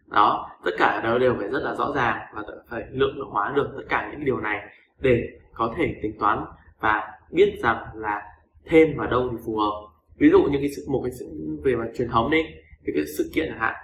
đó, 0.07 0.49
tất 0.65 0.71
cả 0.77 1.01
đó 1.03 1.17
đều 1.17 1.35
phải 1.39 1.49
rất 1.49 1.59
là 1.63 1.75
rõ 1.75 1.91
ràng 1.95 2.21
và 2.33 2.43
phải 2.69 2.83
lượng 2.89 3.17
hóa 3.29 3.53
được 3.55 3.73
tất 3.77 3.83
cả 3.89 4.09
những 4.11 4.25
điều 4.25 4.39
này 4.39 4.59
để 4.99 5.23
có 5.53 5.73
thể 5.77 5.95
tính 6.01 6.19
toán 6.19 6.45
và 6.79 7.11
biết 7.31 7.59
rằng 7.63 7.85
là 7.93 8.21
thêm 8.65 8.97
vào 8.97 9.07
đâu 9.07 9.29
thì 9.31 9.37
phù 9.45 9.57
hợp. 9.57 9.71
Ví 10.17 10.29
dụ 10.29 10.43
như 10.43 10.57
cái 10.59 10.69
sự, 10.75 10.85
một 10.89 11.01
cái 11.03 11.11
sự 11.11 11.25
về 11.63 11.75
mặt 11.75 11.85
truyền 11.97 12.09
thống 12.09 12.31
đi, 12.31 12.43
thì 12.85 12.93
cái 12.95 13.03
sự 13.17 13.31
kiện 13.33 13.47
chẳng 13.49 13.59
hạn, 13.59 13.75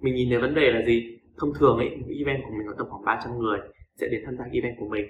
mình 0.00 0.14
nhìn 0.14 0.30
thấy 0.30 0.38
vấn 0.38 0.54
đề 0.54 0.72
là 0.72 0.82
gì? 0.86 1.18
Thông 1.38 1.54
thường 1.54 1.78
ấy 1.78 1.88
cái 1.88 2.16
event 2.18 2.42
của 2.44 2.50
mình 2.58 2.66
có 2.66 2.74
tầm 2.78 2.86
khoảng 2.90 3.04
300 3.04 3.38
người 3.38 3.58
sẽ 3.96 4.08
đến 4.08 4.22
tham 4.26 4.36
gia 4.36 4.44
event 4.52 4.74
của 4.78 4.88
mình. 4.88 5.06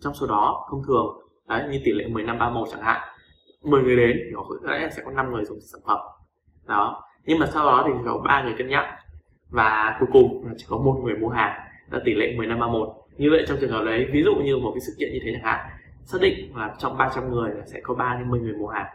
Trong 0.00 0.14
số 0.14 0.26
đó, 0.26 0.68
thông 0.70 0.82
thường, 0.86 1.06
đấy, 1.48 1.68
như 1.70 1.80
tỷ 1.84 1.92
lệ 1.92 2.06
10 2.08 2.22
năm 2.22 2.38
31 2.38 2.68
chẳng 2.70 2.82
hạn 2.82 3.00
10 3.62 3.82
người 3.82 3.96
đến 3.96 4.16
thì 4.24 4.32
có 4.34 4.72
lẽ 4.72 4.88
sẽ 4.96 5.02
có 5.04 5.10
5 5.10 5.32
người 5.32 5.44
dùng 5.44 5.58
sản 5.60 5.80
phẩm. 5.86 5.98
Đó, 6.66 7.02
nhưng 7.24 7.38
mà 7.38 7.46
sau 7.46 7.66
đó 7.66 7.84
thì 7.86 7.92
có 8.04 8.18
ba 8.24 8.42
người 8.42 8.54
cân 8.58 8.68
nhắc 8.68 8.84
và 9.50 9.96
cuối 10.00 10.08
cùng 10.12 10.46
là 10.46 10.52
chỉ 10.56 10.64
có 10.68 10.78
một 10.78 11.00
người 11.04 11.14
mua 11.14 11.28
hàng 11.28 11.60
là 11.90 12.00
tỷ 12.04 12.14
lệ 12.14 12.34
10 12.36 12.46
năm 12.46 12.60
31 12.60 12.88
như 13.16 13.30
vậy 13.30 13.44
trong 13.48 13.58
trường 13.60 13.70
hợp 13.70 13.84
đấy 13.84 14.06
ví 14.12 14.22
dụ 14.22 14.34
như 14.34 14.56
một 14.56 14.70
cái 14.74 14.80
sự 14.80 14.92
kiện 14.98 15.12
như 15.12 15.18
thế 15.24 15.32
chẳng 15.32 15.44
hạn 15.44 15.66
xác 16.06 16.18
định 16.20 16.52
là 16.56 16.74
trong 16.78 16.98
300 16.98 17.30
người 17.30 17.50
là 17.50 17.64
sẽ 17.66 17.80
có 17.82 17.94
30 17.94 18.40
người 18.40 18.52
mua 18.52 18.68
hàng. 18.68 18.86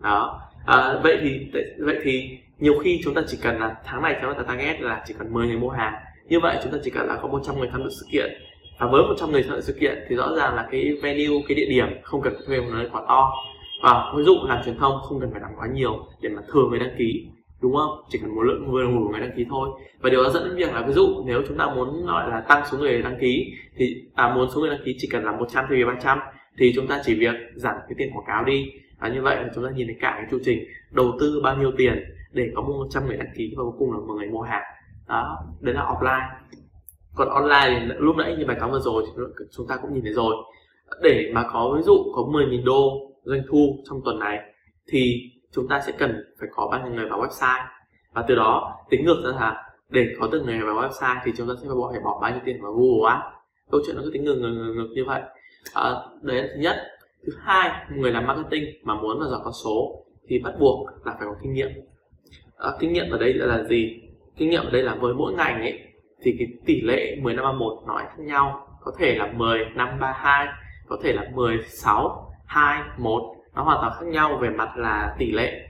Đó. 0.00 0.40
À, 0.66 1.00
vậy 1.02 1.18
thì 1.22 1.50
vậy 1.78 1.96
thì 2.02 2.38
nhiều 2.58 2.74
khi 2.84 3.00
chúng 3.04 3.14
ta 3.14 3.22
chỉ 3.26 3.38
cần 3.42 3.58
là 3.60 3.76
tháng 3.84 4.02
này 4.02 4.16
chúng 4.22 4.34
ta 4.34 4.42
target 4.42 4.80
là 4.80 5.02
chỉ 5.06 5.14
cần 5.18 5.32
10 5.32 5.46
người 5.46 5.56
mua 5.56 5.70
hàng. 5.70 5.94
Như 6.28 6.40
vậy 6.40 6.56
chúng 6.62 6.72
ta 6.72 6.78
chỉ 6.84 6.90
cần 6.90 7.06
là 7.06 7.18
có 7.22 7.28
100 7.28 7.58
người 7.58 7.68
tham 7.72 7.82
dự 7.82 7.90
sự 7.90 8.06
kiện. 8.12 8.30
Và 8.78 8.86
với 8.86 9.02
100 9.02 9.30
người 9.32 9.42
tham 9.42 9.56
dự 9.56 9.60
sự 9.60 9.76
kiện 9.80 10.04
thì 10.08 10.16
rõ 10.16 10.36
ràng 10.36 10.54
là 10.54 10.68
cái 10.70 10.98
venue 11.02 11.42
cái 11.48 11.54
địa 11.54 11.66
điểm 11.68 11.86
không 12.02 12.22
cần 12.22 12.34
thuê 12.46 12.60
một 12.60 12.68
nơi 12.72 12.88
quá 12.92 13.02
to. 13.08 13.32
Và 13.82 14.12
ví 14.16 14.24
dụ 14.24 14.36
làm 14.44 14.64
truyền 14.64 14.78
thông 14.78 15.00
không 15.02 15.20
cần 15.20 15.30
phải 15.32 15.40
làm 15.40 15.50
quá 15.58 15.68
nhiều 15.72 16.06
để 16.20 16.28
mà 16.28 16.42
thừa 16.52 16.62
người 16.70 16.78
đăng 16.78 16.94
ký 16.98 17.28
đúng 17.62 17.74
không? 17.76 17.90
Chỉ 18.08 18.18
cần 18.18 18.34
một 18.34 18.42
lượng 18.42 18.70
vừa 18.72 18.82
đủ 18.82 19.08
người 19.10 19.20
đăng 19.20 19.36
ký 19.36 19.46
thôi. 19.48 19.68
Và 20.00 20.10
điều 20.10 20.22
đó 20.22 20.30
dẫn 20.30 20.44
đến 20.44 20.56
việc 20.56 20.74
là 20.74 20.84
ví 20.86 20.92
dụ 20.92 21.24
nếu 21.26 21.42
chúng 21.48 21.58
ta 21.58 21.66
muốn 21.74 22.06
gọi 22.06 22.30
là 22.30 22.40
tăng 22.40 22.66
số 22.70 22.78
người 22.78 23.02
đăng 23.02 23.18
ký 23.20 23.52
thì 23.76 24.04
à 24.14 24.34
muốn 24.34 24.50
số 24.54 24.60
người 24.60 24.70
đăng 24.70 24.80
ký 24.84 24.96
chỉ 24.98 25.08
cần 25.12 25.24
là 25.24 25.32
100 25.32 25.64
thay 25.68 25.78
vì 25.78 25.84
300 25.84 26.18
thì 26.58 26.72
chúng 26.74 26.86
ta 26.86 27.02
chỉ 27.04 27.14
việc 27.14 27.34
giảm 27.54 27.74
cái 27.88 27.94
tiền 27.98 28.10
quảng 28.14 28.26
cáo 28.26 28.44
đi. 28.44 28.66
Và 29.00 29.08
như 29.08 29.22
vậy 29.22 29.36
là 29.36 29.48
chúng 29.54 29.64
ta 29.64 29.70
nhìn 29.70 29.86
thấy 29.86 29.96
cả 30.00 30.14
cái 30.16 30.26
chu 30.30 30.38
trình 30.44 30.58
đầu 30.90 31.12
tư 31.20 31.40
bao 31.42 31.56
nhiêu 31.56 31.72
tiền 31.76 32.04
để 32.32 32.50
có 32.54 32.62
100 32.62 33.06
người 33.06 33.16
đăng 33.16 33.32
ký 33.36 33.54
và 33.56 33.62
cuối 33.62 33.72
cùng 33.78 33.92
là 33.92 33.98
một 33.98 34.14
người 34.18 34.28
mua 34.28 34.42
hàng. 34.42 34.64
Đó, 35.08 35.38
đấy 35.60 35.74
là 35.74 35.82
offline. 35.82 36.28
Còn 37.14 37.28
online 37.28 37.80
thì 37.80 37.94
lúc 37.98 38.16
nãy 38.16 38.36
như 38.38 38.46
bài 38.46 38.56
toán 38.60 38.72
vừa 38.72 38.80
rồi 38.80 39.04
thì 39.06 39.22
chúng 39.56 39.66
ta 39.68 39.76
cũng 39.82 39.94
nhìn 39.94 40.04
thấy 40.04 40.12
rồi. 40.12 40.34
Để 41.02 41.30
mà 41.34 41.44
có, 41.52 41.74
ví 41.76 41.82
dụ 41.82 42.12
có 42.14 42.22
10.000 42.22 42.64
đô 42.64 43.08
doanh 43.22 43.42
thu 43.50 43.76
trong 43.88 44.00
tuần 44.04 44.18
này 44.18 44.38
thì 44.92 45.30
chúng 45.52 45.68
ta 45.68 45.80
sẽ 45.86 45.92
cần 45.98 46.24
phải 46.40 46.48
có 46.52 46.68
bao 46.70 46.80
nhiêu 46.80 46.94
người 46.94 47.08
vào 47.08 47.20
website. 47.20 47.64
Và 48.12 48.24
từ 48.28 48.34
đó 48.34 48.78
tính 48.90 49.04
ngược 49.04 49.22
ra 49.24 49.30
là 49.40 49.64
để 49.88 50.06
có 50.20 50.28
từng 50.32 50.46
người 50.46 50.60
vào 50.60 50.74
website 50.74 51.20
thì 51.24 51.32
chúng 51.36 51.48
ta 51.48 51.54
sẽ 51.62 51.68
phải 51.68 52.00
bỏ 52.04 52.18
bao 52.22 52.30
nhiêu 52.30 52.40
tiền 52.44 52.62
vào 52.62 52.72
Google 52.72 53.10
Ads 53.10 53.38
câu 53.70 53.80
chuyện 53.86 53.96
nó 53.96 54.02
cứ 54.04 54.10
tính 54.12 54.24
ngược 54.24 54.34
ngược, 54.34 54.48
ngược, 54.48 54.72
ngược 54.76 54.88
như 54.94 55.04
vậy. 55.04 55.22
À, 55.74 55.90
đấy 56.22 56.42
là 56.42 56.48
thứ 56.54 56.60
nhất. 56.60 56.76
Thứ 57.26 57.32
hai 57.40 57.86
người 57.90 58.12
làm 58.12 58.26
marketing 58.26 58.64
mà 58.82 58.94
muốn 58.94 59.20
là 59.20 59.28
giỏi 59.28 59.40
con 59.44 59.52
số 59.64 60.04
thì 60.28 60.38
bắt 60.38 60.54
buộc 60.58 60.88
là 61.06 61.14
phải 61.18 61.26
có 61.26 61.36
kinh 61.42 61.52
nghiệm. 61.52 61.70
À, 62.56 62.70
kinh 62.80 62.92
nghiệm 62.92 63.10
ở 63.10 63.18
đây 63.18 63.34
là 63.34 63.64
gì? 63.64 64.00
Kinh 64.36 64.50
nghiệm 64.50 64.64
ở 64.64 64.70
đây 64.70 64.82
là 64.82 64.94
với 64.94 65.14
mỗi 65.14 65.32
ngành 65.32 65.60
ấy 65.60 65.80
thì 66.22 66.36
cái 66.38 66.48
tỷ 66.66 66.80
lệ 66.80 67.16
10 67.22 67.34
năm 67.34 67.44
31 67.44 67.78
nó 67.86 67.96
khác 67.96 68.18
nhau. 68.18 68.66
Có 68.80 68.92
thể 68.98 69.14
là 69.14 69.32
10 69.32 69.64
năm 69.74 69.88
32 70.00 70.46
có 70.88 70.96
thể 71.02 71.12
là 71.12 71.30
16 71.34 72.32
2 72.46 72.82
1 72.98 73.34
nó 73.58 73.64
hoàn 73.64 73.78
toàn 73.80 73.92
khác 73.98 74.06
nhau 74.06 74.38
về 74.40 74.50
mặt 74.50 74.76
là 74.76 75.14
tỷ 75.18 75.32
lệ. 75.32 75.68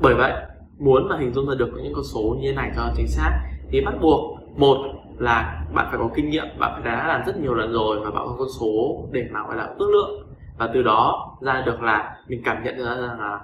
Bởi 0.00 0.14
vậy, 0.14 0.32
muốn 0.78 1.08
mà 1.08 1.16
hình 1.18 1.32
dung 1.32 1.48
ra 1.48 1.54
được 1.58 1.70
những 1.82 1.92
con 1.94 2.04
số 2.04 2.36
như 2.40 2.48
thế 2.48 2.54
này 2.54 2.70
cho 2.76 2.82
chính 2.96 3.08
xác, 3.08 3.40
thì 3.70 3.80
bắt 3.80 3.94
buộc, 4.00 4.38
một 4.56 4.76
là 5.18 5.64
bạn 5.74 5.86
phải 5.90 5.98
có 5.98 6.08
kinh 6.14 6.30
nghiệm, 6.30 6.44
bạn 6.58 6.72
phải 6.72 6.82
đã 6.96 7.06
làm 7.08 7.22
rất 7.26 7.36
nhiều 7.36 7.54
lần 7.54 7.72
rồi 7.72 8.00
và 8.00 8.10
bạn 8.10 8.24
có 8.26 8.34
con 8.38 8.48
số 8.60 9.08
để 9.12 9.24
mà 9.30 9.46
gọi 9.46 9.56
là 9.56 9.74
ước 9.78 9.90
lượng. 9.92 10.28
Và 10.58 10.70
từ 10.74 10.82
đó 10.82 11.30
ra 11.40 11.62
được 11.66 11.82
là 11.82 12.16
mình 12.28 12.42
cảm 12.44 12.64
nhận 12.64 12.78
ra 12.78 12.94
rằng 12.94 13.20
là 13.20 13.40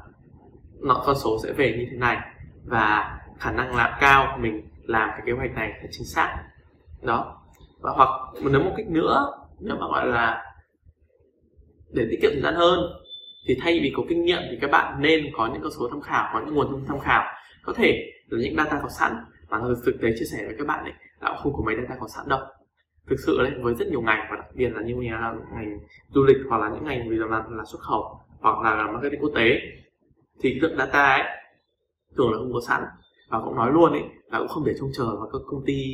nó, 0.80 1.02
con 1.06 1.16
số 1.16 1.38
sẽ 1.44 1.52
về 1.52 1.74
như 1.78 1.86
thế 1.90 1.96
này 1.96 2.18
và 2.64 3.18
khả 3.38 3.50
năng 3.50 3.76
là 3.76 3.98
cao 4.00 4.38
mình 4.40 4.68
làm 4.86 5.08
cái 5.10 5.20
kế 5.26 5.32
hoạch 5.32 5.54
này 5.54 5.68
là 5.68 5.88
chính 5.90 6.06
xác. 6.06 6.36
Đó. 7.02 7.36
Và 7.80 7.90
hoặc, 7.96 8.08
nếu 8.50 8.60
một 8.60 8.72
cách 8.76 8.86
nữa, 8.88 9.32
nếu 9.60 9.76
mà 9.76 9.86
gọi 9.86 10.06
là 10.06 10.44
để 11.92 12.06
tiết 12.10 12.18
kiệm 12.22 12.30
thời 12.32 12.42
gian 12.42 12.54
hơn 12.54 12.80
thì 13.46 13.56
thay 13.60 13.80
vì 13.82 13.92
có 13.96 14.02
kinh 14.08 14.24
nghiệm 14.24 14.42
thì 14.50 14.58
các 14.60 14.70
bạn 14.70 15.02
nên 15.02 15.24
có 15.32 15.46
những 15.52 15.62
con 15.62 15.72
số 15.78 15.88
tham 15.88 16.00
khảo, 16.00 16.30
có 16.32 16.40
những 16.46 16.54
nguồn 16.54 16.84
tham 16.86 17.00
khảo. 17.00 17.24
Có 17.62 17.72
thể 17.72 18.12
là 18.28 18.38
những 18.42 18.56
data 18.56 18.80
có 18.82 18.88
sẵn 18.88 19.16
mà 19.48 19.60
thực 19.86 20.00
tế 20.02 20.08
chia 20.18 20.24
sẻ 20.24 20.44
với 20.46 20.54
các 20.58 20.66
bạn 20.66 20.84
ấy 20.84 20.92
là 21.20 21.36
không 21.42 21.52
có 21.52 21.62
mấy 21.66 21.76
data 21.76 21.96
có 22.00 22.08
sẵn 22.08 22.28
đâu. 22.28 22.40
Thực 23.06 23.16
sự 23.26 23.38
đấy, 23.38 23.52
với 23.62 23.74
rất 23.74 23.88
nhiều 23.88 24.00
ngành, 24.00 24.26
và 24.30 24.36
đặc 24.36 24.46
biệt 24.54 24.68
là 24.68 24.82
như 24.82 24.94
là 25.10 25.34
ngành 25.54 25.78
du 26.14 26.24
lịch, 26.24 26.36
hoặc 26.48 26.58
là 26.58 26.68
những 26.68 26.84
ngành 26.84 27.08
vì 27.10 27.16
làm 27.16 27.30
là 27.30 27.64
xuất 27.64 27.80
khẩu, 27.80 28.20
hoặc 28.40 28.58
là 28.62 28.74
làm 28.74 28.92
marketing 28.92 29.20
quốc 29.20 29.32
tế, 29.34 29.60
thì 30.40 30.54
lượng 30.60 30.76
data 30.78 31.04
ấy 31.04 31.22
thường 32.16 32.32
là 32.32 32.38
không 32.38 32.52
có 32.52 32.60
sẵn. 32.68 32.82
Và 33.28 33.40
cũng 33.44 33.56
nói 33.56 33.72
luôn 33.72 33.92
ấy, 33.92 34.02
là 34.30 34.38
cũng 34.38 34.48
không 34.48 34.64
để 34.64 34.74
trông 34.80 34.90
chờ 34.94 35.16
vào 35.16 35.28
các 35.32 35.38
công 35.46 35.62
ty 35.66 35.84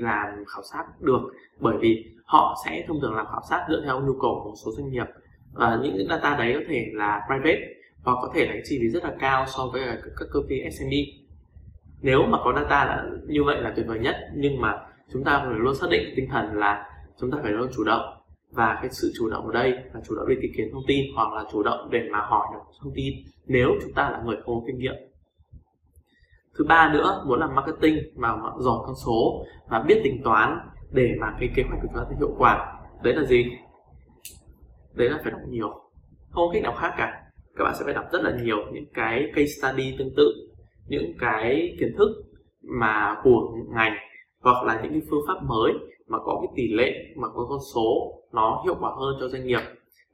làm 0.00 0.44
khảo 0.46 0.62
sát 0.72 0.84
được, 1.00 1.20
bởi 1.60 1.76
vì 1.80 2.04
họ 2.24 2.56
sẽ 2.64 2.84
thông 2.88 3.00
thường 3.00 3.14
làm 3.14 3.26
khảo 3.26 3.42
sát 3.50 3.66
dựa 3.68 3.82
theo 3.84 4.00
nhu 4.00 4.12
cầu 4.12 4.40
của 4.44 4.50
một 4.50 4.56
số 4.64 4.70
doanh 4.76 4.90
nghiệp 4.90 5.06
và 5.52 5.78
những 5.82 6.08
data 6.08 6.36
đấy 6.36 6.54
có 6.54 6.60
thể 6.68 6.86
là 6.92 7.20
private 7.26 7.60
hoặc 8.02 8.18
có 8.22 8.30
thể 8.34 8.46
là 8.46 8.54
chi 8.64 8.78
phí 8.80 8.88
rất 8.88 9.04
là 9.04 9.14
cao 9.18 9.44
so 9.46 9.66
với 9.72 9.82
ờ, 9.82 9.96
các 10.16 10.28
công 10.32 10.46
ty 10.48 10.56
SME 10.70 10.98
nếu 12.02 12.22
mà 12.22 12.38
có 12.44 12.52
data 12.56 12.84
là 12.84 13.04
như 13.26 13.44
vậy 13.44 13.62
là 13.62 13.72
tuyệt 13.76 13.86
vời 13.86 13.98
nhất, 13.98 14.16
nhưng 14.34 14.60
mà 14.60 14.74
chúng 15.12 15.24
ta 15.24 15.42
phải 15.44 15.58
luôn 15.58 15.74
xác 15.74 15.86
định 15.90 16.12
tinh 16.16 16.28
thần 16.30 16.58
là 16.58 16.90
chúng 17.20 17.30
ta 17.30 17.38
phải 17.42 17.52
luôn 17.52 17.68
chủ 17.76 17.84
động. 17.84 18.14
Và 18.50 18.78
cái 18.82 18.90
sự 18.90 19.12
chủ 19.18 19.30
động 19.30 19.46
ở 19.46 19.52
đây 19.52 19.72
là 19.72 20.00
chủ 20.08 20.14
động 20.14 20.28
đi 20.28 20.34
tìm 20.42 20.50
kiếm 20.56 20.68
thông 20.72 20.82
tin 20.86 21.04
hoặc 21.14 21.32
là 21.32 21.44
chủ 21.52 21.62
động 21.62 21.88
để 21.90 22.08
mà 22.12 22.20
hỏi 22.20 22.46
được 22.52 22.60
thông 22.82 22.92
tin 22.94 23.14
nếu 23.46 23.68
chúng 23.82 23.92
ta 23.92 24.10
là 24.10 24.22
người 24.24 24.36
không 24.44 24.60
có 24.60 24.66
kinh 24.66 24.78
nghiệm. 24.78 24.94
Thứ 26.58 26.64
ba 26.64 26.92
nữa, 26.92 27.24
muốn 27.26 27.40
làm 27.40 27.54
marketing 27.54 27.98
mà 28.16 28.28
giỏi 28.58 28.78
con 28.86 28.94
số 29.06 29.44
và 29.68 29.82
biết 29.82 30.00
tính 30.04 30.22
toán 30.24 30.58
để 30.90 31.14
mà 31.20 31.36
cái 31.40 31.50
kế 31.54 31.62
hoạch 31.62 31.78
của 31.82 31.88
chúng 31.94 32.04
ta 32.04 32.16
hiệu 32.18 32.34
quả. 32.38 32.80
Đấy 33.02 33.14
là 33.14 33.24
gì? 33.24 33.44
Đấy 34.98 35.10
là 35.10 35.20
phải 35.22 35.32
đọc 35.32 35.40
nhiều. 35.48 35.68
Không 36.30 36.48
có 36.48 36.50
cách 36.52 36.62
nào 36.62 36.74
khác 36.78 36.94
cả. 36.96 37.22
Các 37.56 37.64
bạn 37.64 37.74
sẽ 37.78 37.84
phải 37.84 37.94
đọc 37.94 38.04
rất 38.12 38.22
là 38.22 38.36
nhiều 38.42 38.56
những 38.72 38.86
cái 38.94 39.30
case 39.34 39.46
study 39.46 39.94
tương 39.98 40.14
tự, 40.16 40.48
những 40.88 41.12
cái 41.18 41.76
kiến 41.80 41.94
thức 41.98 42.08
mà 42.62 43.16
của 43.24 43.50
ngành 43.74 43.92
hoặc 44.40 44.64
là 44.64 44.80
những 44.82 44.92
cái 44.92 45.02
phương 45.10 45.24
pháp 45.26 45.42
mới 45.42 45.72
mà 46.06 46.18
có 46.24 46.40
cái 46.40 46.52
tỷ 46.56 46.74
lệ, 46.74 46.92
mà 47.16 47.28
có 47.28 47.46
con 47.48 47.58
số 47.74 48.14
nó 48.32 48.62
hiệu 48.64 48.76
quả 48.80 48.90
hơn 48.90 49.16
cho 49.20 49.28
doanh 49.28 49.46
nghiệp. 49.46 49.60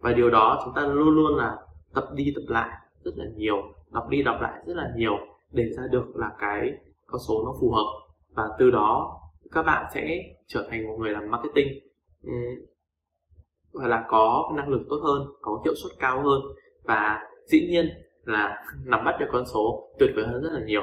Và 0.00 0.12
điều 0.12 0.30
đó 0.30 0.60
chúng 0.64 0.74
ta 0.74 0.86
luôn 0.86 1.08
luôn 1.08 1.36
là 1.36 1.56
tập 1.94 2.04
đi 2.14 2.32
tập 2.34 2.42
lại 2.48 2.68
rất 3.04 3.12
là 3.16 3.24
nhiều, 3.36 3.62
đọc 3.90 4.08
đi 4.08 4.22
đọc 4.22 4.36
lại 4.40 4.62
rất 4.66 4.76
là 4.76 4.92
nhiều 4.96 5.18
để 5.52 5.64
ra 5.76 5.82
được 5.90 6.16
là 6.16 6.30
cái 6.38 6.70
con 7.06 7.20
số 7.28 7.44
nó 7.44 7.54
phù 7.60 7.70
hợp. 7.70 7.86
Và 8.34 8.44
từ 8.58 8.70
đó 8.70 9.20
các 9.52 9.62
bạn 9.62 9.86
sẽ 9.94 10.18
trở 10.46 10.68
thành 10.70 10.86
một 10.86 10.96
người 10.98 11.10
làm 11.10 11.30
marketing 11.30 11.68
và 13.74 13.88
là 13.88 14.04
có 14.08 14.52
năng 14.56 14.68
lực 14.68 14.80
tốt 14.90 15.00
hơn, 15.04 15.26
có 15.40 15.60
hiệu 15.64 15.74
suất 15.74 15.92
cao 15.98 16.22
hơn. 16.22 16.42
Và 16.84 17.20
dĩ 17.44 17.68
nhiên 17.70 17.88
là 18.24 18.64
nắm 18.84 19.04
bắt 19.04 19.16
được 19.20 19.26
con 19.32 19.46
số 19.46 19.88
tuyệt 19.98 20.10
vời 20.16 20.26
hơn 20.26 20.42
rất 20.42 20.50
là 20.52 20.60
nhiều. 20.66 20.82